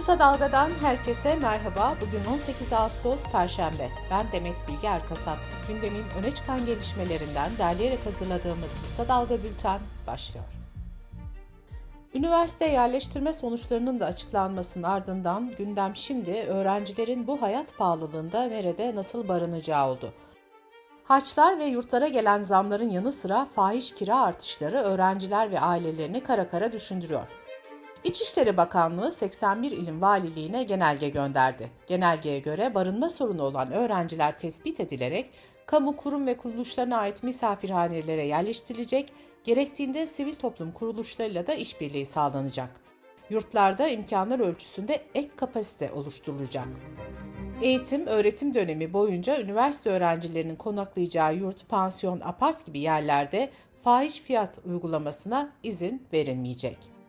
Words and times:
Kısa 0.00 0.18
Dalga'dan 0.18 0.70
herkese 0.80 1.36
merhaba. 1.36 1.94
Bugün 2.00 2.34
18 2.34 2.72
Ağustos 2.72 3.24
Perşembe. 3.32 3.88
Ben 4.10 4.26
Demet 4.32 4.68
Bilge 4.68 4.86
Erkasap. 4.86 5.38
Gündemin 5.68 6.04
öne 6.18 6.30
çıkan 6.30 6.66
gelişmelerinden 6.66 7.50
derleyerek 7.58 8.06
hazırladığımız 8.06 8.82
Kısa 8.82 9.08
Dalga 9.08 9.42
Bülten 9.42 9.80
başlıyor. 10.06 10.44
Üniversite 12.14 12.66
yerleştirme 12.66 13.32
sonuçlarının 13.32 14.00
da 14.00 14.06
açıklanmasının 14.06 14.82
ardından 14.82 15.52
gündem 15.58 15.96
şimdi 15.96 16.32
öğrencilerin 16.32 17.26
bu 17.26 17.42
hayat 17.42 17.76
pahalılığında 17.76 18.42
nerede 18.42 18.94
nasıl 18.94 19.28
barınacağı 19.28 19.88
oldu. 19.88 20.12
Harçlar 21.04 21.58
ve 21.58 21.64
yurtlara 21.64 22.08
gelen 22.08 22.42
zamların 22.42 22.90
yanı 22.90 23.12
sıra 23.12 23.44
fahiş 23.54 23.94
kira 23.94 24.22
artışları 24.22 24.76
öğrenciler 24.76 25.50
ve 25.50 25.60
ailelerini 25.60 26.22
kara 26.22 26.48
kara 26.48 26.72
düşündürüyor. 26.72 27.26
İçişleri 28.04 28.56
Bakanlığı 28.56 29.12
81 29.12 29.72
ilin 29.72 30.00
valiliğine 30.00 30.62
genelge 30.62 31.08
gönderdi. 31.08 31.70
Genelgeye 31.86 32.38
göre 32.38 32.74
barınma 32.74 33.08
sorunu 33.08 33.42
olan 33.42 33.72
öğrenciler 33.72 34.38
tespit 34.38 34.80
edilerek 34.80 35.30
kamu 35.66 35.96
kurum 35.96 36.26
ve 36.26 36.36
kuruluşlarına 36.36 36.98
ait 36.98 37.22
misafirhanelere 37.22 38.26
yerleştirilecek, 38.26 39.12
gerektiğinde 39.44 40.06
sivil 40.06 40.34
toplum 40.34 40.72
kuruluşlarıyla 40.72 41.46
da 41.46 41.54
işbirliği 41.54 42.06
sağlanacak. 42.06 42.70
Yurtlarda 43.30 43.88
imkanlar 43.88 44.40
ölçüsünde 44.40 45.02
ek 45.14 45.30
kapasite 45.36 45.92
oluşturulacak. 45.92 46.68
Eğitim, 47.62 48.06
öğretim 48.06 48.54
dönemi 48.54 48.92
boyunca 48.92 49.40
üniversite 49.40 49.90
öğrencilerinin 49.90 50.56
konaklayacağı 50.56 51.34
yurt, 51.36 51.68
pansiyon, 51.68 52.20
apart 52.20 52.66
gibi 52.66 52.78
yerlerde 52.78 53.50
fahiş 53.84 54.20
fiyat 54.20 54.58
uygulamasına 54.64 55.52
izin 55.62 56.02
verilmeyecek. 56.12 56.99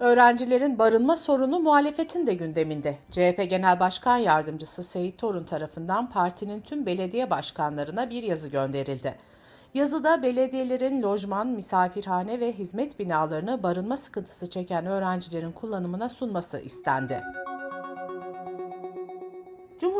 Öğrencilerin 0.00 0.78
barınma 0.78 1.16
sorunu 1.16 1.60
muhalefetin 1.60 2.26
de 2.26 2.34
gündeminde. 2.34 2.98
CHP 3.10 3.46
Genel 3.50 3.80
Başkan 3.80 4.16
Yardımcısı 4.16 4.82
Seyit 4.82 5.18
Torun 5.18 5.44
tarafından 5.44 6.10
partinin 6.10 6.60
tüm 6.60 6.86
belediye 6.86 7.30
başkanlarına 7.30 8.10
bir 8.10 8.22
yazı 8.22 8.50
gönderildi. 8.50 9.14
Yazıda 9.74 10.22
belediyelerin 10.22 11.02
lojman, 11.02 11.46
misafirhane 11.46 12.40
ve 12.40 12.52
hizmet 12.52 12.98
binalarını 12.98 13.62
barınma 13.62 13.96
sıkıntısı 13.96 14.50
çeken 14.50 14.86
öğrencilerin 14.86 15.52
kullanımına 15.52 16.08
sunması 16.08 16.58
istendi. 16.60 17.20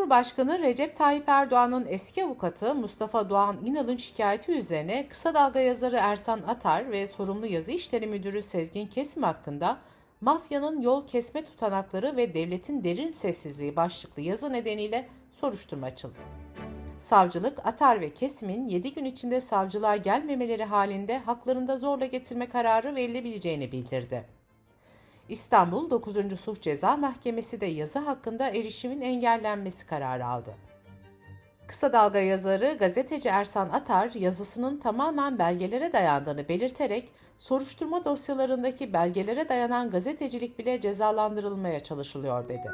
Cumhurbaşkanı 0.04 0.58
Recep 0.58 0.96
Tayyip 0.96 1.28
Erdoğan'ın 1.28 1.86
eski 1.88 2.24
avukatı 2.24 2.74
Mustafa 2.74 3.30
Doğan 3.30 3.56
İnal'ın 3.64 3.96
şikayeti 3.96 4.52
üzerine 4.52 5.08
kısa 5.08 5.34
dalga 5.34 5.60
yazarı 5.60 5.96
Ersan 5.96 6.42
Atar 6.42 6.90
ve 6.90 7.06
sorumlu 7.06 7.46
yazı 7.46 7.72
işleri 7.72 8.06
müdürü 8.06 8.42
Sezgin 8.42 8.86
Kesim 8.86 9.22
hakkında 9.22 9.78
mafyanın 10.20 10.80
yol 10.80 11.06
kesme 11.06 11.44
tutanakları 11.44 12.16
ve 12.16 12.34
devletin 12.34 12.84
derin 12.84 13.12
sessizliği 13.12 13.76
başlıklı 13.76 14.22
yazı 14.22 14.52
nedeniyle 14.52 15.08
soruşturma 15.40 15.86
açıldı. 15.86 16.18
Savcılık, 17.00 17.66
Atar 17.66 18.00
ve 18.00 18.14
Kesim'in 18.14 18.66
7 18.66 18.94
gün 18.94 19.04
içinde 19.04 19.40
savcılığa 19.40 19.96
gelmemeleri 19.96 20.64
halinde 20.64 21.18
haklarında 21.18 21.78
zorla 21.78 22.06
getirme 22.06 22.48
kararı 22.48 22.94
verilebileceğini 22.94 23.72
bildirdi. 23.72 24.24
İstanbul 25.28 25.90
9. 25.90 26.40
Suç 26.40 26.62
Ceza 26.62 26.96
Mahkemesi 26.96 27.60
de 27.60 27.66
yazı 27.66 27.98
hakkında 27.98 28.48
erişimin 28.48 29.00
engellenmesi 29.00 29.86
kararı 29.86 30.26
aldı. 30.26 30.54
Kısa 31.66 31.92
Dalga 31.92 32.18
yazarı 32.18 32.76
gazeteci 32.78 33.28
Ersan 33.28 33.68
Atar 33.68 34.10
yazısının 34.10 34.76
tamamen 34.78 35.38
belgelere 35.38 35.92
dayandığını 35.92 36.48
belirterek 36.48 37.12
soruşturma 37.38 38.04
dosyalarındaki 38.04 38.92
belgelere 38.92 39.48
dayanan 39.48 39.90
gazetecilik 39.90 40.58
bile 40.58 40.80
cezalandırılmaya 40.80 41.80
çalışılıyor 41.80 42.48
dedi. 42.48 42.70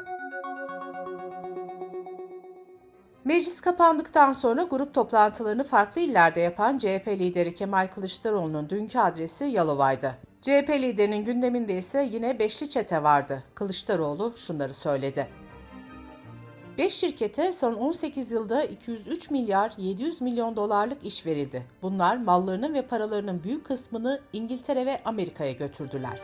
Meclis 3.25 3.61
kapandıktan 3.61 4.31
sonra 4.31 4.63
grup 4.63 4.93
toplantılarını 4.93 5.63
farklı 5.63 6.01
illerde 6.01 6.39
yapan 6.39 6.77
CHP 6.77 7.07
lideri 7.07 7.53
Kemal 7.53 7.87
Kılıçdaroğlu'nun 7.87 8.69
dünkü 8.69 8.99
adresi 8.99 9.45
Yalova'ydı. 9.45 10.30
CHP 10.41 10.69
liderinin 10.69 11.25
gündeminde 11.25 11.77
ise 11.77 12.09
yine 12.11 12.39
beşli 12.39 12.69
çete 12.69 13.03
vardı. 13.03 13.43
Kılıçdaroğlu 13.55 14.33
şunları 14.37 14.73
söyledi. 14.73 15.27
5 16.77 16.93
şirkete 16.93 17.51
son 17.51 17.73
18 17.73 18.31
yılda 18.31 18.63
203 18.63 19.31
milyar 19.31 19.73
700 19.77 20.21
milyon 20.21 20.55
dolarlık 20.55 21.05
iş 21.05 21.25
verildi. 21.25 21.65
Bunlar 21.81 22.17
mallarının 22.17 22.73
ve 22.73 22.81
paralarının 22.81 23.43
büyük 23.43 23.65
kısmını 23.65 24.21
İngiltere 24.33 24.85
ve 24.85 25.01
Amerika'ya 25.05 25.51
götürdüler. 25.51 26.19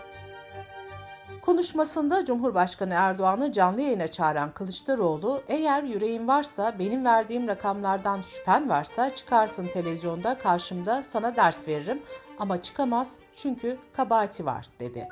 Konuşmasında 1.47 2.25
Cumhurbaşkanı 2.25 2.93
Erdoğan'ı 2.93 3.51
canlı 3.51 3.81
yayına 3.81 4.07
çağıran 4.07 4.51
Kılıçdaroğlu, 4.51 5.41
eğer 5.47 5.83
yüreğin 5.83 6.27
varsa, 6.27 6.79
benim 6.79 7.05
verdiğim 7.05 7.47
rakamlardan 7.47 8.21
şüphen 8.21 8.69
varsa 8.69 9.15
çıkarsın 9.15 9.67
televizyonda 9.67 10.37
karşımda 10.37 11.03
sana 11.03 11.35
ders 11.35 11.67
veririm 11.67 12.01
ama 12.39 12.61
çıkamaz 12.61 13.15
çünkü 13.35 13.77
kabahati 13.93 14.45
var 14.45 14.67
dedi. 14.79 15.07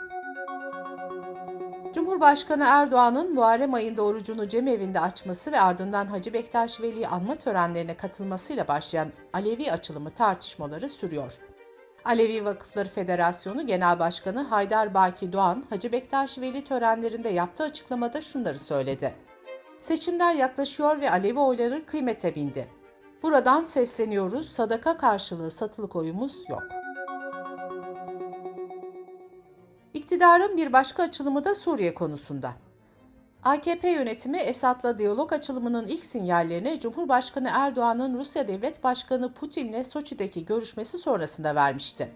Cumhurbaşkanı 1.93 2.65
Erdoğan'ın 2.67 3.33
Muharrem 3.33 3.73
ayında 3.73 4.01
orucunu 4.01 4.47
cemevinde 4.47 4.99
açması 4.99 5.51
ve 5.51 5.59
ardından 5.61 6.05
Hacı 6.05 6.33
Bektaş 6.33 6.81
Veli 6.81 7.07
anma 7.07 7.35
törenlerine 7.35 7.97
katılmasıyla 7.97 8.67
başlayan 8.67 9.11
Alevi 9.33 9.71
açılımı 9.71 10.09
tartışmaları 10.09 10.89
sürüyor. 10.89 11.33
Alevi 12.05 12.45
Vakıfları 12.45 12.89
Federasyonu 12.89 13.67
Genel 13.67 13.99
Başkanı 13.99 14.43
Haydar 14.43 14.93
Baki 14.93 15.33
Doğan, 15.33 15.63
Hacı 15.69 15.91
Bektaş 15.91 16.39
Veli 16.39 16.63
törenlerinde 16.63 17.29
yaptığı 17.29 17.63
açıklamada 17.63 18.21
şunları 18.21 18.59
söyledi. 18.59 19.13
Seçimler 19.79 20.33
yaklaşıyor 20.33 21.01
ve 21.01 21.11
Alevi 21.11 21.39
oyları 21.39 21.85
kıymete 21.85 22.35
bindi. 22.35 22.67
Buradan 23.23 23.63
sesleniyoruz, 23.63 24.51
sadaka 24.51 24.97
karşılığı 24.97 25.51
satılık 25.51 25.95
oyumuz 25.95 26.49
yok. 26.49 26.63
İktidarın 29.93 30.57
bir 30.57 30.73
başka 30.73 31.03
açılımı 31.03 31.45
da 31.45 31.55
Suriye 31.55 31.93
konusunda. 31.93 32.53
AKP 33.45 33.89
yönetimi 33.89 34.37
Esad'la 34.37 34.97
diyalog 34.97 35.33
açılımının 35.33 35.87
ilk 35.87 36.05
sinyallerini 36.05 36.79
Cumhurbaşkanı 36.79 37.49
Erdoğan'ın 37.51 38.19
Rusya 38.19 38.47
Devlet 38.47 38.83
Başkanı 38.83 39.33
Putin'le 39.33 39.83
Soçi'deki 39.83 40.45
görüşmesi 40.45 40.97
sonrasında 40.97 41.55
vermişti. 41.55 42.11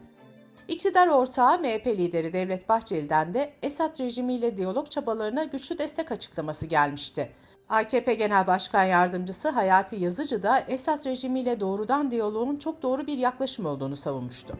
İktidar 0.68 1.08
ortağı 1.08 1.60
MHP 1.60 1.88
lideri 1.88 2.34
Devlet 2.34 2.70
Bahçeli'den 2.70 3.34
de 3.34 3.54
Esad 3.64 4.00
rejimiyle 4.00 4.58
diyalog 4.58 4.90
çabalarına 4.90 5.44
güçlü 5.44 5.78
destek 5.78 6.12
açıklaması 6.12 6.66
gelmişti. 6.66 7.32
AKP 7.70 8.14
Genel 8.14 8.48
Başkan 8.48 8.84
Yardımcısı 8.84 9.50
Hayati 9.50 9.96
Yazıcı 9.96 10.44
da 10.44 10.60
Esad 10.60 11.06
rejimiyle 11.06 11.60
doğrudan 11.60 12.12
diyaloğun 12.12 12.58
çok 12.58 12.82
doğru 12.82 13.08
bir 13.08 13.18
yaklaşım 13.18 13.66
olduğunu 13.66 13.96
savunmuştu. 13.96 14.58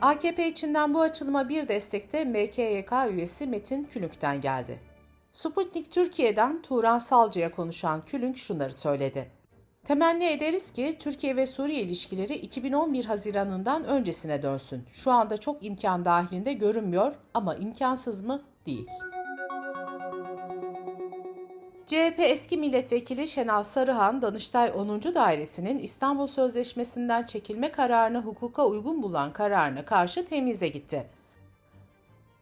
AKP 0.00 0.48
içinden 0.48 0.94
bu 0.94 1.00
açılıma 1.00 1.48
bir 1.48 1.68
destek 1.68 2.12
de 2.12 2.24
MKYK 2.24 2.92
üyesi 3.10 3.46
Metin 3.46 3.84
Külünk'ten 3.84 4.40
geldi. 4.40 4.85
Sputnik 5.36 5.92
Türkiye'den 5.92 6.62
Turan 6.62 6.98
Salcı'ya 6.98 7.50
konuşan 7.50 8.04
Külünk 8.04 8.38
şunları 8.38 8.74
söyledi. 8.74 9.30
Temenni 9.84 10.24
ederiz 10.24 10.72
ki 10.72 10.96
Türkiye 11.00 11.36
ve 11.36 11.46
Suriye 11.46 11.82
ilişkileri 11.82 12.34
2011 12.34 13.04
Haziran'ından 13.04 13.84
öncesine 13.84 14.42
dönsün. 14.42 14.84
Şu 14.92 15.10
anda 15.10 15.36
çok 15.36 15.64
imkan 15.66 16.04
dahilinde 16.04 16.52
görünmüyor 16.52 17.14
ama 17.34 17.54
imkansız 17.54 18.24
mı? 18.24 18.42
Değil. 18.66 18.86
CHP 21.86 22.18
eski 22.18 22.56
milletvekili 22.56 23.28
Şenal 23.28 23.64
Sarıhan, 23.64 24.22
Danıştay 24.22 24.72
10. 24.76 25.02
Dairesi'nin 25.02 25.78
İstanbul 25.78 26.26
Sözleşmesi'nden 26.26 27.26
çekilme 27.26 27.72
kararını 27.72 28.18
hukuka 28.18 28.66
uygun 28.66 29.02
bulan 29.02 29.32
kararına 29.32 29.84
karşı 29.84 30.26
temize 30.26 30.68
gitti. 30.68 31.06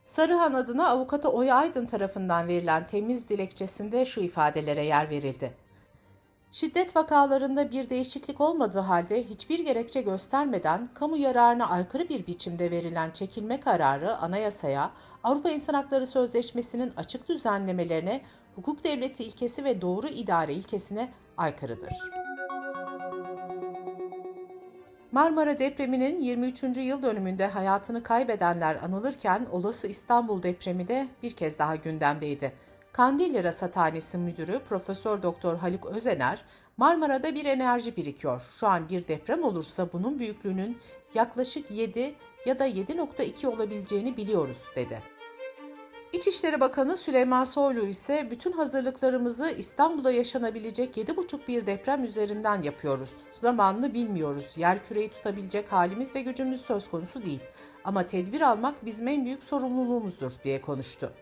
Sarıhan 0.05 0.53
adına 0.55 0.89
avukatı 0.89 1.29
Oya 1.29 1.57
Aydın 1.57 1.87
tarafından 1.87 2.49
verilen 2.49 2.87
temiz 2.87 3.29
dilekçesinde 3.29 4.05
şu 4.05 4.21
ifadelere 4.21 4.85
yer 4.85 5.11
verildi. 5.11 5.53
Şiddet 6.51 6.97
vakalarında 6.97 7.71
bir 7.71 7.91
değişiklik 7.91 8.41
olmadığı 8.41 8.79
halde 8.79 9.25
hiçbir 9.25 9.59
gerekçe 9.59 10.03
göstermeden 10.03 10.89
kamu 10.95 11.17
yararına 11.17 11.69
aykırı 11.69 12.09
bir 12.09 12.27
biçimde 12.27 12.71
verilen 12.71 13.11
çekilme 13.11 13.61
kararı 13.61 14.17
anayasaya, 14.17 14.91
Avrupa 15.25 15.51
İnsan 15.51 15.75
Hakları 15.75 16.07
Sözleşmesi'nin 16.07 16.93
açık 16.97 17.29
düzenlemelerine 17.29 18.23
hukuk 18.55 18.85
devleti 18.85 19.25
ilkesi 19.25 19.65
ve 19.65 19.81
doğru 19.81 20.09
idare 20.09 20.53
ilkesine 20.53 21.13
aykırıdır. 21.37 22.24
Marmara 25.15 25.59
depreminin 25.59 26.21
23. 26.21 26.63
yıl 26.63 27.03
dönümünde 27.03 27.47
hayatını 27.47 28.03
kaybedenler 28.03 28.77
anılırken 28.77 29.47
olası 29.53 29.87
İstanbul 29.87 30.43
depremi 30.43 30.89
de 30.89 31.09
bir 31.23 31.31
kez 31.31 31.59
daha 31.59 31.77
gündemdeydi. 31.77 32.53
Kandilli 32.93 33.45
Rasathanesi 33.45 34.19
Müdürü 34.19 34.59
Profesör 34.69 35.23
Doktor 35.23 35.57
Haluk 35.57 35.87
Özener, 35.87 36.45
Marmara'da 36.77 37.35
bir 37.35 37.45
enerji 37.45 37.97
birikiyor. 37.97 38.43
Şu 38.51 38.67
an 38.67 38.89
bir 38.89 39.09
deprem 39.09 39.45
olursa 39.45 39.89
bunun 39.93 40.19
büyüklüğünün 40.19 40.79
yaklaşık 41.15 41.71
7 41.71 42.15
ya 42.47 42.59
da 42.59 42.69
7.2 42.69 43.47
olabileceğini 43.47 44.17
biliyoruz 44.17 44.59
dedi. 44.77 45.14
İçişleri 46.15 46.61
Bakanı 46.61 46.97
Süleyman 46.97 47.45
Soylu 47.45 47.87
ise 47.87 48.29
bütün 48.31 48.53
hazırlıklarımızı 48.53 49.51
İstanbul'da 49.59 50.11
yaşanabilecek 50.13 50.97
7,5 50.97 51.49
bir 51.49 51.67
deprem 51.67 52.05
üzerinden 52.05 52.63
yapıyoruz. 52.63 53.11
Zamanını 53.33 53.95
bilmiyoruz. 53.95 54.55
Yer 54.57 54.85
küreyi 54.85 55.09
tutabilecek 55.09 55.73
halimiz 55.73 56.15
ve 56.15 56.23
gücümüz 56.23 56.61
söz 56.61 56.91
konusu 56.91 57.25
değil. 57.25 57.41
Ama 57.85 58.07
tedbir 58.07 58.41
almak 58.41 58.85
bizim 58.85 59.09
en 59.09 59.25
büyük 59.25 59.43
sorumluluğumuzdur 59.43 60.33
diye 60.45 60.61
konuştu. 60.61 61.13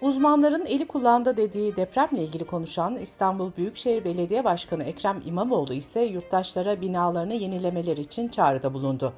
Uzmanların 0.00 0.66
eli 0.66 0.86
kulağında 0.86 1.36
dediği 1.36 1.76
depremle 1.76 2.24
ilgili 2.24 2.44
konuşan 2.44 2.96
İstanbul 2.96 3.50
Büyükşehir 3.56 4.04
Belediye 4.04 4.44
Başkanı 4.44 4.84
Ekrem 4.84 5.22
İmamoğlu 5.26 5.74
ise 5.74 6.02
yurttaşlara 6.02 6.80
binalarını 6.80 7.34
yenilemeler 7.34 7.96
için 7.96 8.28
çağrıda 8.28 8.74
bulundu. 8.74 9.12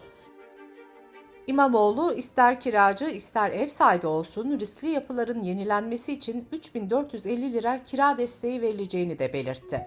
İmamoğlu 1.46 2.12
ister 2.12 2.60
kiracı 2.60 3.04
ister 3.04 3.50
ev 3.50 3.68
sahibi 3.68 4.06
olsun 4.06 4.58
riskli 4.60 4.88
yapıların 4.88 5.42
yenilenmesi 5.42 6.12
için 6.12 6.48
3450 6.52 7.52
lira 7.52 7.84
kira 7.84 8.18
desteği 8.18 8.62
verileceğini 8.62 9.18
de 9.18 9.32
belirtti. 9.32 9.86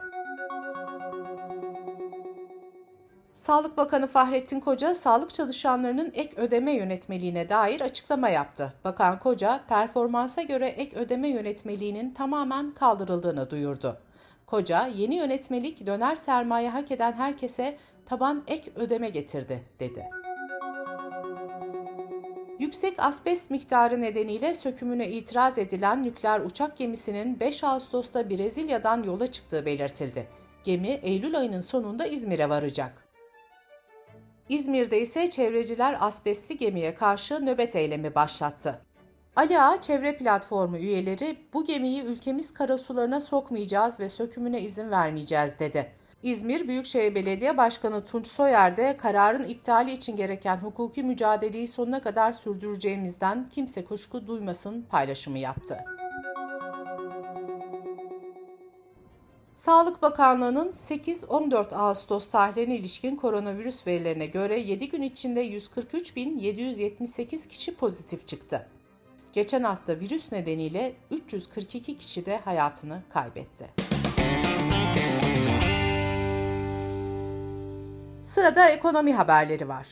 Sağlık 3.34 3.78
Bakanı 3.78 4.08
Fahrettin 4.08 4.60
Koca, 4.60 4.96
sağlık 4.96 5.34
çalışanlarının 5.34 6.12
ek 6.14 6.42
ödeme 6.42 6.72
yönetmeliğine 6.72 7.50
dair 7.50 7.82
açıklama 7.82 8.30
yaptı. 8.30 8.74
Bakan 8.84 9.20
Koca, 9.20 9.62
performansa 9.68 10.42
göre 10.42 10.68
ek 10.68 10.98
ödeme 10.98 11.28
yönetmeliğinin 11.28 12.14
tamamen 12.14 12.72
kaldırıldığını 12.72 13.50
duyurdu. 13.50 13.98
Koca, 14.46 14.88
yeni 14.88 15.16
yönetmelik 15.16 15.86
döner 15.86 16.16
sermaye 16.16 16.70
hak 16.70 16.92
eden 16.92 17.14
herkese 17.14 17.78
taban 18.06 18.44
ek 18.48 18.72
ödeme 18.76 19.10
getirdi, 19.10 19.64
dedi. 19.80 20.10
Yüksek 22.60 22.94
asbest 22.98 23.52
miktarı 23.52 24.02
nedeniyle 24.02 24.56
sökümüne 24.56 25.10
itiraz 25.10 25.58
edilen 25.58 26.04
nükleer 26.04 26.40
uçak 26.40 26.78
gemisinin 26.78 27.40
5 27.40 27.64
Ağustos'ta 27.64 28.30
Brezilya'dan 28.30 29.04
yola 29.04 29.32
çıktığı 29.32 29.66
belirtildi. 29.66 30.28
Gemi 30.64 30.88
Eylül 30.88 31.40
ayının 31.40 31.62
sonunda 31.62 32.06
İzmir'e 32.06 32.50
varacak. 32.50 33.06
İzmir'de 34.50 35.02
ise 35.02 35.30
çevreciler 35.30 35.98
asbestli 36.00 36.58
gemiye 36.58 36.96
karşı 36.96 37.46
nöbet 37.46 37.76
eylemi 37.76 38.16
başlattı. 38.16 38.82
Ali 39.36 39.62
Ağa 39.62 39.82
Çevre 39.82 40.18
Platformu 40.18 40.78
üyeleri 40.78 41.38
bu 41.54 41.66
gemiyi 41.66 42.04
ülkemiz 42.04 42.54
karasularına 42.54 43.20
sokmayacağız 43.20 44.00
ve 44.00 44.10
sökümüne 44.10 44.62
izin 44.62 44.92
vermeyeceğiz 44.92 45.60
dedi. 45.60 45.92
İzmir 46.26 46.68
Büyükşehir 46.68 47.16
Belediye 47.16 47.58
Başkanı 47.58 48.06
Tunç 48.06 48.28
Soyer 48.28 48.78
de 48.78 48.98
kararın 48.98 49.44
iptali 49.44 49.92
için 49.92 50.16
gereken 50.16 50.58
hukuki 50.58 51.04
mücadeleyi 51.04 51.68
sonuna 51.68 52.02
kadar 52.02 52.32
sürdüreceğimizden 52.32 53.50
kimse 53.50 53.86
kuşku 53.86 54.28
duymasın 54.28 54.86
paylaşımı 54.90 55.40
yaptı. 55.40 55.78
Sağlık 59.52 60.02
Bakanlığı'nın 60.02 60.72
8-14 60.72 61.76
Ağustos 61.76 62.30
tarihlerine 62.30 62.76
ilişkin 62.76 63.16
koronavirüs 63.16 63.88
verilerine 63.88 64.26
göre 64.26 64.60
7 64.60 64.90
gün 64.90 65.02
içinde 65.02 65.50
143.778 65.50 67.48
kişi 67.48 67.76
pozitif 67.76 68.28
çıktı. 68.28 68.68
Geçen 69.34 69.64
hafta 69.64 70.00
virüs 70.00 70.32
nedeniyle 70.32 70.96
342 71.12 71.98
kişi 71.98 72.26
de 72.26 72.38
hayatını 72.38 73.02
kaybetti. 73.10 73.85
Sırada 78.36 78.70
ekonomi 78.70 79.14
haberleri 79.14 79.68
var. 79.68 79.88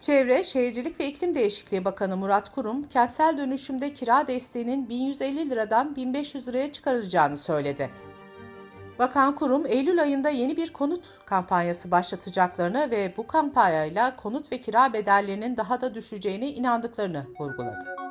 Çevre, 0.00 0.44
Şehircilik 0.44 1.00
ve 1.00 1.06
İklim 1.06 1.34
Değişikliği 1.34 1.84
Bakanı 1.84 2.16
Murat 2.16 2.54
Kurum, 2.54 2.82
kentsel 2.88 3.38
dönüşümde 3.38 3.92
kira 3.92 4.26
desteğinin 4.26 4.88
1150 4.88 5.50
liradan 5.50 5.96
1500 5.96 6.48
liraya 6.48 6.72
çıkarılacağını 6.72 7.36
söyledi. 7.36 7.90
Bakan 8.98 9.34
Kurum, 9.34 9.66
Eylül 9.66 10.02
ayında 10.02 10.30
yeni 10.30 10.56
bir 10.56 10.72
konut 10.72 11.04
kampanyası 11.26 11.90
başlatacaklarını 11.90 12.90
ve 12.90 13.14
bu 13.16 13.26
kampanyayla 13.26 14.16
konut 14.16 14.52
ve 14.52 14.60
kira 14.60 14.92
bedellerinin 14.92 15.56
daha 15.56 15.80
da 15.80 15.94
düşeceğine 15.94 16.48
inandıklarını 16.48 17.26
vurguladı. 17.40 18.01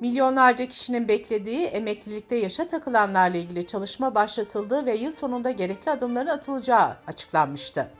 Milyonlarca 0.00 0.66
kişinin 0.66 1.08
beklediği 1.08 1.66
emeklilikte 1.66 2.36
yaşa 2.36 2.68
takılanlarla 2.68 3.36
ilgili 3.36 3.66
çalışma 3.66 4.14
başlatıldığı 4.14 4.86
ve 4.86 4.94
yıl 4.94 5.12
sonunda 5.12 5.50
gerekli 5.50 5.90
adımların 5.90 6.26
atılacağı 6.26 6.96
açıklanmıştı. 7.06 7.90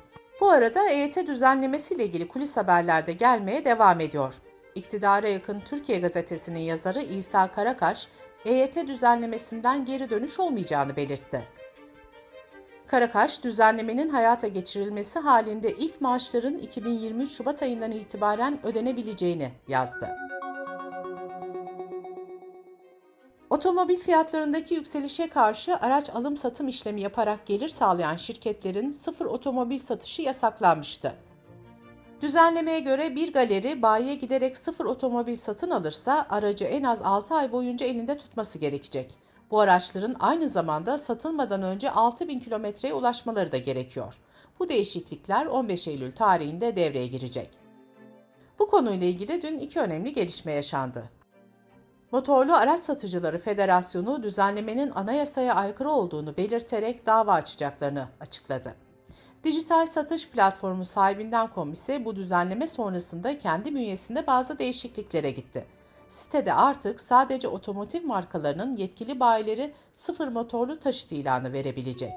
Bu 0.40 0.50
arada 0.50 0.88
EYT 0.88 1.26
düzenlemesiyle 1.26 2.04
ilgili 2.04 2.28
kulis 2.28 2.56
haberler 2.56 3.06
de 3.06 3.12
gelmeye 3.12 3.64
devam 3.64 4.00
ediyor. 4.00 4.34
İktidara 4.75 5.28
yakın 5.28 5.60
Türkiye 5.60 5.98
Gazetesi'nin 5.98 6.60
yazarı 6.60 7.00
İsa 7.00 7.52
Karakaş, 7.52 8.08
EYT 8.44 8.87
düzenlemesinden 8.87 9.84
geri 9.84 10.10
dönüş 10.10 10.40
olmayacağını 10.40 10.96
belirtti. 10.96 11.42
Karakaş, 12.87 13.44
düzenlemenin 13.44 14.08
hayata 14.08 14.49
geçirilmesi 14.49 15.19
halinde 15.19 15.72
ilk 15.72 16.00
maaşların 16.00 16.58
2023 16.58 17.31
Şubat 17.31 17.62
ayından 17.62 17.92
itibaren 17.92 18.66
ödenebileceğini 18.66 19.50
yazdı. 19.69 20.08
Otomobil 23.56 23.97
fiyatlarındaki 23.97 24.75
yükselişe 24.75 25.29
karşı 25.29 25.76
araç 25.76 26.11
alım 26.11 26.37
satım 26.37 26.69
işlemi 26.69 27.00
yaparak 27.00 27.47
gelir 27.47 27.69
sağlayan 27.69 28.17
şirketlerin 28.17 28.93
sıfır 28.93 29.26
otomobil 29.26 29.79
satışı 29.79 30.23
yasaklanmıştı. 30.23 31.14
Düzenlemeye 32.23 32.81
göre 32.81 33.17
bir 33.17 33.32
galeri 33.32 33.82
bayiye 33.82 34.14
giderek 34.14 34.56
sıfır 34.56 34.85
otomobil 34.85 35.37
satın 35.37 35.70
alırsa 35.70 36.26
aracı 36.31 36.64
en 36.64 36.82
az 36.82 37.03
6 37.03 37.35
ay 37.35 37.53
boyunca 37.53 37.87
elinde 37.87 38.19
tutması 38.19 38.58
gerekecek. 38.58 39.14
Bu 39.50 39.61
araçların 39.61 40.17
aynı 40.20 40.49
zamanda 40.49 40.99
satılmadan 40.99 41.62
önce 41.62 41.91
6000 41.91 42.41
kilometreye 42.41 42.94
ulaşmaları 42.94 43.52
da 43.52 43.59
gerekiyor. 43.59 44.14
Bu 44.59 44.69
değişiklikler 44.69 45.47
15 45.47 45.88
Eylül 45.88 46.12
tarihinde 46.12 46.76
devreye 46.76 47.06
girecek. 47.06 47.50
Bu 48.59 48.67
konuyla 48.67 49.06
ilgili 49.06 49.43
dün 49.43 49.59
iki 49.59 49.81
önemli 49.81 50.12
gelişme 50.12 50.52
yaşandı. 50.52 51.11
Motorlu 52.12 52.55
Araç 52.55 52.81
Satıcıları 52.81 53.38
Federasyonu 53.38 54.23
düzenlemenin 54.23 54.91
anayasaya 54.91 55.55
aykırı 55.55 55.91
olduğunu 55.91 56.37
belirterek 56.37 57.06
dava 57.06 57.32
açacaklarını 57.32 58.08
açıkladı. 58.20 58.75
Dijital 59.44 59.87
satış 59.87 60.29
platformu 60.29 60.85
sahibinden 60.85 61.47
komise 61.47 62.05
bu 62.05 62.17
düzenleme 62.17 62.69
sonrasında 62.69 63.38
kendi 63.38 63.75
bünyesinde 63.75 64.26
bazı 64.26 64.59
değişikliklere 64.59 65.30
gitti. 65.30 65.64
Sitede 66.09 66.52
artık 66.52 67.00
sadece 67.00 67.49
otomotiv 67.49 68.07
markalarının 68.07 68.76
yetkili 68.76 69.21
bayileri 69.21 69.73
sıfır 69.95 70.28
motorlu 70.28 70.78
taşıt 70.78 71.12
ilanı 71.12 71.52
verebilecek. 71.52 72.12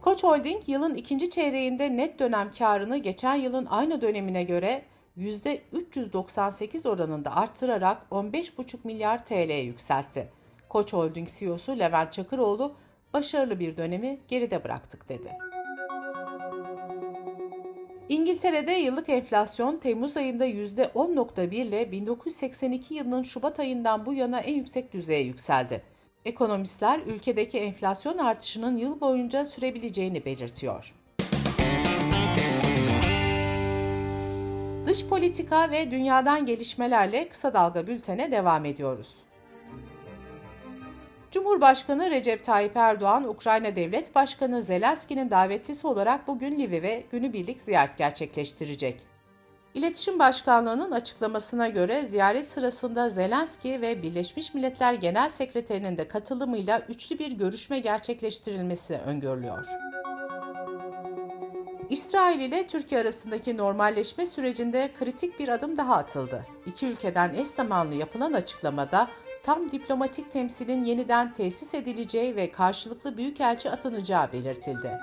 Koç 0.00 0.24
Holding 0.24 0.68
yılın 0.68 0.94
ikinci 0.94 1.30
çeyreğinde 1.30 1.96
net 1.96 2.18
dönem 2.18 2.50
karını 2.58 2.96
geçen 2.96 3.34
yılın 3.34 3.66
aynı 3.66 4.00
dönemine 4.00 4.42
göre 4.42 4.82
%398 5.20 6.88
oranında 6.88 7.36
arttırarak 7.36 8.02
15,5 8.10 8.76
milyar 8.84 9.26
TL'ye 9.26 9.62
yükseltti. 9.62 10.28
Koç 10.68 10.92
Holding 10.92 11.28
CEO'su 11.28 11.78
Levent 11.78 12.12
Çakıroğlu 12.12 12.74
başarılı 13.12 13.58
bir 13.58 13.76
dönemi 13.76 14.18
geride 14.28 14.64
bıraktık 14.64 15.08
dedi. 15.08 15.32
İngiltere'de 18.08 18.72
yıllık 18.72 19.08
enflasyon 19.08 19.76
Temmuz 19.76 20.16
ayında 20.16 20.46
%10.1 20.46 21.54
ile 21.54 21.92
1982 21.92 22.94
yılının 22.94 23.22
Şubat 23.22 23.60
ayından 23.60 24.06
bu 24.06 24.14
yana 24.14 24.40
en 24.40 24.54
yüksek 24.54 24.92
düzeye 24.92 25.22
yükseldi. 25.22 25.82
Ekonomistler 26.24 26.98
ülkedeki 26.98 27.58
enflasyon 27.58 28.18
artışının 28.18 28.76
yıl 28.76 29.00
boyunca 29.00 29.44
sürebileceğini 29.44 30.24
belirtiyor. 30.24 30.94
Dış 34.90 35.06
politika 35.06 35.70
ve 35.70 35.90
dünyadan 35.90 36.46
gelişmelerle 36.46 37.28
kısa 37.28 37.54
dalga 37.54 37.86
bültene 37.86 38.32
devam 38.32 38.64
ediyoruz. 38.64 39.16
Cumhurbaşkanı 41.30 42.10
Recep 42.10 42.44
Tayyip 42.44 42.76
Erdoğan, 42.76 43.28
Ukrayna 43.28 43.76
Devlet 43.76 44.14
Başkanı 44.14 44.62
Zelenski'nin 44.62 45.30
davetlisi 45.30 45.86
olarak 45.86 46.28
bugün 46.28 46.60
Lviv'e 46.60 47.04
günübirlik 47.12 47.60
ziyaret 47.60 47.98
gerçekleştirecek. 47.98 49.00
İletişim 49.74 50.18
Başkanlığı'nın 50.18 50.90
açıklamasına 50.90 51.68
göre 51.68 52.04
ziyaret 52.04 52.48
sırasında 52.48 53.08
Zelenski 53.08 53.80
ve 53.80 54.02
Birleşmiş 54.02 54.54
Milletler 54.54 54.94
Genel 54.94 55.28
Sekreterinin 55.28 55.98
de 55.98 56.08
katılımıyla 56.08 56.80
üçlü 56.88 57.18
bir 57.18 57.32
görüşme 57.32 57.78
gerçekleştirilmesi 57.78 58.94
öngörülüyor. 58.94 59.66
İsrail 61.90 62.40
ile 62.40 62.66
Türkiye 62.66 63.00
arasındaki 63.00 63.56
normalleşme 63.56 64.26
sürecinde 64.26 64.90
kritik 64.98 65.40
bir 65.40 65.48
adım 65.48 65.76
daha 65.76 65.96
atıldı. 65.96 66.46
İki 66.66 66.86
ülkeden 66.86 67.34
eş 67.34 67.48
zamanlı 67.48 67.94
yapılan 67.94 68.32
açıklamada 68.32 69.08
tam 69.42 69.72
diplomatik 69.72 70.32
temsilin 70.32 70.84
yeniden 70.84 71.34
tesis 71.34 71.74
edileceği 71.74 72.36
ve 72.36 72.52
karşılıklı 72.52 73.16
büyükelçi 73.16 73.70
atanacağı 73.70 74.32
belirtildi. 74.32 74.98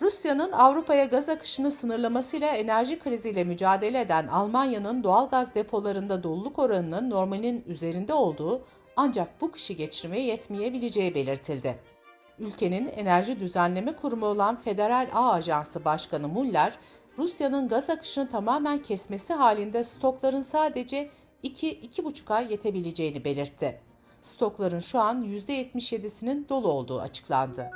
Rusya'nın 0.00 0.52
Avrupa'ya 0.52 1.04
gaz 1.04 1.28
akışını 1.28 1.70
sınırlamasıyla 1.70 2.48
enerji 2.48 2.98
kriziyle 2.98 3.44
mücadele 3.44 4.00
eden 4.00 4.26
Almanya'nın 4.26 5.04
doğal 5.04 5.28
gaz 5.28 5.54
depolarında 5.54 6.22
doluluk 6.22 6.58
oranının 6.58 7.10
normalin 7.10 7.64
üzerinde 7.66 8.14
olduğu 8.14 8.64
ancak 8.96 9.40
bu 9.40 9.50
kışı 9.52 9.72
geçirmeye 9.72 10.24
yetmeyebileceği 10.24 11.14
belirtildi. 11.14 11.93
Ülkenin 12.38 12.86
enerji 12.86 13.40
düzenleme 13.40 13.96
kurumu 13.96 14.26
olan 14.26 14.56
Federal 14.60 15.08
Ağ 15.14 15.32
Ajansı 15.32 15.84
Başkanı 15.84 16.28
Muller, 16.28 16.78
Rusya'nın 17.18 17.68
gaz 17.68 17.90
akışını 17.90 18.30
tamamen 18.30 18.82
kesmesi 18.82 19.34
halinde 19.34 19.84
stokların 19.84 20.42
sadece 20.42 21.10
2-2,5 21.44 22.34
ay 22.34 22.52
yetebileceğini 22.52 23.24
belirtti. 23.24 23.80
Stokların 24.20 24.78
şu 24.78 25.00
an 25.00 25.24
%77'sinin 25.24 26.46
dolu 26.48 26.68
olduğu 26.68 27.00
açıklandı. 27.00 27.70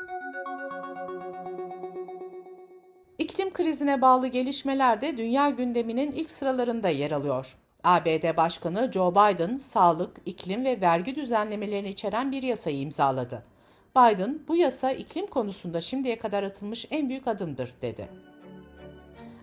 İklim 3.19 3.53
krizine 3.53 4.03
bağlı 4.03 4.27
gelişmeler 4.27 5.01
de 5.01 5.17
dünya 5.17 5.51
gündeminin 5.51 6.13
ilk 6.13 6.31
sıralarında 6.31 6.89
yer 6.89 7.11
alıyor. 7.11 7.57
ABD 7.85 8.37
Başkanı 8.37 8.91
Joe 8.93 9.11
Biden, 9.13 9.57
sağlık, 9.57 10.17
iklim 10.27 10.65
ve 10.65 10.81
vergi 10.81 11.17
düzenlemelerini 11.17 11.89
içeren 11.89 12.33
bir 12.33 12.43
yasayı 12.43 12.79
imzaladı. 12.79 13.45
Biden, 13.97 14.41
bu 14.49 14.57
yasa 14.57 14.93
iklim 14.93 15.27
konusunda 15.27 15.81
şimdiye 15.81 16.19
kadar 16.19 16.43
atılmış 16.43 16.87
en 16.91 17.09
büyük 17.09 17.29
adımdır, 17.29 17.73
dedi. 17.83 18.09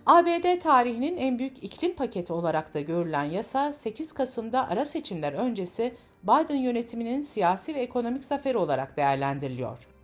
ABD 0.06 0.60
tarihinin 0.60 1.18
en 1.18 1.40
büyük 1.40 1.64
iklim 1.64 1.96
paketi 1.96 2.34
olarak 2.34 2.74
da 2.74 2.82
görülen 2.82 3.24
yasa 3.24 3.74
8 3.74 4.12
Kasım'da 4.12 4.70
ara 4.70 4.86
seçimler 4.86 5.34
öncesi 5.34 5.94
Biden 6.24 6.56
yönetiminin 6.56 7.22
siyasi 7.22 7.76
ve 7.76 7.80
ekonomik 7.80 8.26
zaferi 8.26 8.58
olarak 8.58 8.98
değerlendiriliyor. 8.98 9.95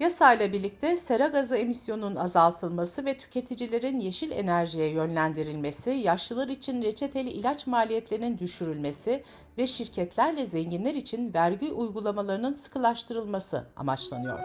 Yasayla 0.00 0.52
birlikte 0.52 0.96
sera 0.96 1.26
gazı 1.26 1.56
emisyonunun 1.56 2.16
azaltılması 2.16 3.04
ve 3.04 3.16
tüketicilerin 3.16 4.00
yeşil 4.00 4.30
enerjiye 4.30 4.88
yönlendirilmesi, 4.88 5.90
yaşlılar 5.90 6.48
için 6.48 6.82
reçeteli 6.82 7.30
ilaç 7.30 7.66
maliyetlerinin 7.66 8.38
düşürülmesi 8.38 9.24
ve 9.58 9.66
şirketlerle 9.66 10.46
zenginler 10.46 10.94
için 10.94 11.34
vergi 11.34 11.72
uygulamalarının 11.72 12.52
sıkılaştırılması 12.52 13.66
amaçlanıyor. 13.76 14.40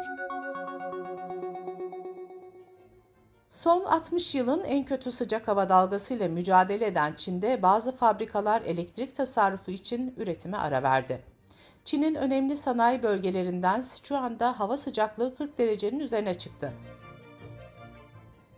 Son 3.50 3.84
60 3.84 4.36
yılın 4.36 4.64
en 4.64 4.86
kötü 4.86 5.12
sıcak 5.12 5.48
hava 5.48 5.70
dalgasıyla 5.70 6.28
mücadele 6.28 6.86
eden 6.86 7.14
Çin'de 7.14 7.62
bazı 7.62 7.96
fabrikalar 7.96 8.62
elektrik 8.62 9.16
tasarrufu 9.16 9.72
için 9.72 10.14
üretime 10.18 10.58
ara 10.58 10.84
verdi. 10.84 11.33
Çin'in 11.86 12.16
önemli 12.16 12.56
sanayi 12.56 13.04
bölgelerinden 13.04 13.82
Sichuan'da 13.82 14.60
hava 14.60 14.78
sıcaklığı 14.78 15.36
40 15.36 15.58
derecenin 15.58 16.00
üzerine 16.00 16.34
çıktı. 16.34 16.74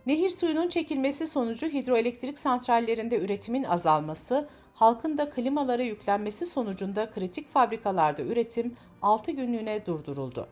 Nehir 0.06 0.30
suyunun 0.30 0.68
çekilmesi 0.68 1.26
sonucu 1.26 1.66
hidroelektrik 1.66 2.38
santrallerinde 2.38 3.18
üretimin 3.18 3.64
azalması, 3.64 4.48
halkın 4.74 5.18
da 5.18 5.30
klimalara 5.30 5.82
yüklenmesi 5.82 6.46
sonucunda 6.46 7.10
kritik 7.10 7.52
fabrikalarda 7.52 8.22
üretim 8.22 8.76
6 9.02 9.30
günlüğüne 9.30 9.86
durduruldu. 9.86 10.48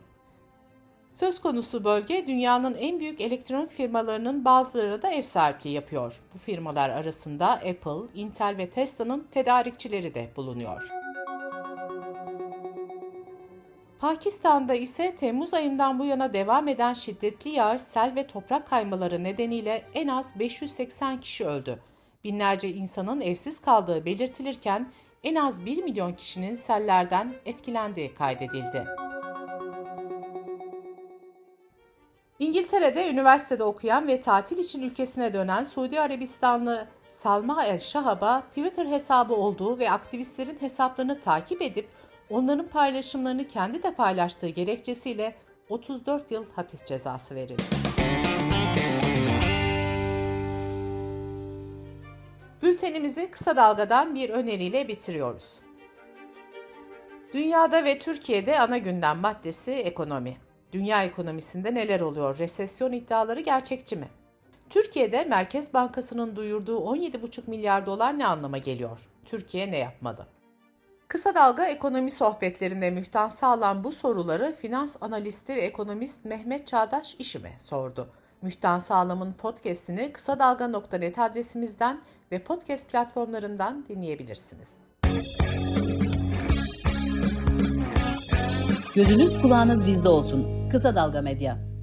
Söz 1.11 1.41
konusu 1.41 1.83
bölge 1.83 2.27
dünyanın 2.27 2.75
en 2.75 2.99
büyük 2.99 3.21
elektronik 3.21 3.71
firmalarının 3.71 4.45
bazıları 4.45 5.01
da 5.01 5.11
ev 5.11 5.23
sahipliği 5.23 5.73
yapıyor. 5.73 6.21
Bu 6.33 6.37
firmalar 6.37 6.89
arasında 6.89 7.51
Apple, 7.51 8.19
Intel 8.21 8.57
ve 8.57 8.69
Tesla'nın 8.69 9.27
tedarikçileri 9.31 10.13
de 10.13 10.29
bulunuyor. 10.35 11.04
Pakistan'da 13.99 14.75
ise 14.75 15.15
Temmuz 15.15 15.53
ayından 15.53 15.99
bu 15.99 16.05
yana 16.05 16.33
devam 16.33 16.67
eden 16.67 16.93
şiddetli 16.93 17.49
yağış, 17.49 17.81
sel 17.81 18.15
ve 18.15 18.27
toprak 18.27 18.69
kaymaları 18.69 19.23
nedeniyle 19.23 19.85
en 19.93 20.07
az 20.07 20.39
580 20.39 21.19
kişi 21.19 21.45
öldü. 21.45 21.79
Binlerce 22.23 22.69
insanın 22.69 23.21
evsiz 23.21 23.61
kaldığı 23.61 24.05
belirtilirken 24.05 24.91
en 25.23 25.35
az 25.35 25.65
1 25.65 25.83
milyon 25.83 26.13
kişinin 26.13 26.55
sellerden 26.55 27.33
etkilendiği 27.45 28.15
kaydedildi. 28.15 28.85
İngiltere'de 32.39 33.09
üniversitede 33.09 33.63
okuyan 33.63 34.07
ve 34.07 34.21
tatil 34.21 34.57
için 34.57 34.81
ülkesine 34.81 35.33
dönen 35.33 35.63
Suudi 35.63 36.01
Arabistanlı 36.01 36.87
Salma 37.09 37.65
El 37.65 37.79
Shahab'a 37.79 38.41
Twitter 38.41 38.85
hesabı 38.85 39.33
olduğu 39.33 39.79
ve 39.79 39.91
aktivistlerin 39.91 40.57
hesaplarını 40.61 41.21
takip 41.21 41.61
edip 41.61 41.89
onların 42.29 42.67
paylaşımlarını 42.67 43.47
kendi 43.47 43.83
de 43.83 43.93
paylaştığı 43.93 44.49
gerekçesiyle 44.49 45.35
34 45.69 46.31
yıl 46.31 46.45
hapis 46.55 46.85
cezası 46.85 47.35
verildi. 47.35 47.63
Bültenimizi 52.61 53.31
kısa 53.31 53.55
dalgadan 53.55 54.15
bir 54.15 54.29
öneriyle 54.29 54.87
bitiriyoruz. 54.87 55.59
Dünyada 57.33 57.83
ve 57.83 57.99
Türkiye'de 57.99 58.59
ana 58.59 58.77
gündem 58.77 59.17
maddesi 59.17 59.71
ekonomi. 59.71 60.37
Dünya 60.71 61.03
ekonomisinde 61.03 61.73
neler 61.73 62.01
oluyor? 62.01 62.37
Resesyon 62.37 62.91
iddiaları 62.91 63.39
gerçekçi 63.39 63.95
mi? 63.95 64.07
Türkiye'de 64.69 65.23
Merkez 65.23 65.73
Bankası'nın 65.73 66.35
duyurduğu 66.35 66.77
17,5 66.77 67.49
milyar 67.49 67.85
dolar 67.85 68.19
ne 68.19 68.25
anlama 68.25 68.57
geliyor? 68.57 69.09
Türkiye 69.25 69.71
ne 69.71 69.77
yapmalı? 69.77 70.27
Kısa 71.07 71.35
Dalga 71.35 71.65
Ekonomi 71.65 72.11
Sohbetlerinde 72.11 72.91
Mühtan 72.91 73.29
Sağlam 73.29 73.83
bu 73.83 73.91
soruları 73.91 74.55
finans 74.61 74.95
analisti 75.01 75.55
ve 75.55 75.61
ekonomist 75.61 76.25
Mehmet 76.25 76.67
Çağdaş 76.67 77.15
İşime 77.19 77.55
sordu. 77.59 78.07
Mühtan 78.41 78.79
Sağlam'ın 78.79 79.33
podcastini 79.33 80.11
kısa 80.13 80.39
dalga.net 80.39 81.19
adresimizden 81.19 82.01
ve 82.31 82.39
podcast 82.39 82.91
platformlarından 82.91 83.85
dinleyebilirsiniz. 83.89 84.69
Gözünüz 88.95 89.41
kulağınız 89.41 89.85
bizde 89.85 90.09
olsun. 90.09 90.69
Kısa 90.69 90.95
Dalga 90.95 91.21
Medya. 91.21 91.74